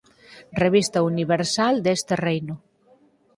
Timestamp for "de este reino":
1.85-2.55